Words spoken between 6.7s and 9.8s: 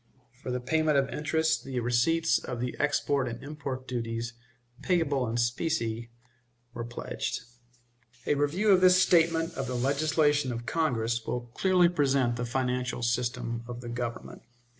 were pledged. A review of this statement of the